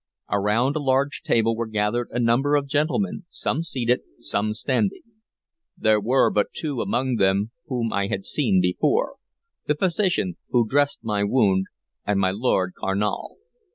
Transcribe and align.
Around 0.31 0.75
a 0.75 0.79
large 0.79 1.21
table 1.21 1.55
were 1.55 1.67
gathered 1.67 2.09
a 2.09 2.17
number 2.19 2.55
of 2.55 2.65
gentlemen, 2.65 3.25
some 3.29 3.61
seated, 3.61 3.99
some 4.17 4.55
standing. 4.55 5.03
There 5.77 5.99
were 5.99 6.31
but 6.31 6.53
two 6.55 6.81
among 6.81 7.17
them 7.17 7.51
whom 7.67 7.93
I 7.93 8.07
had 8.07 8.25
seen 8.25 8.61
before, 8.61 9.17
the 9.67 9.75
physician 9.75 10.37
who 10.49 10.63
had 10.63 10.71
dressed 10.71 11.03
my 11.03 11.23
wound 11.23 11.67
and 12.03 12.19
my 12.19 12.31
Lord 12.31 12.73
Carnal. 12.73 13.37